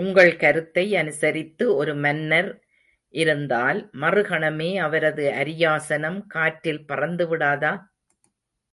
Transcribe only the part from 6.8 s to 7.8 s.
பறந்து விடாதா?